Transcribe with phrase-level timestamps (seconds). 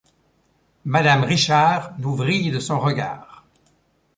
[0.85, 3.45] Madame Richards nous vrille de son regard.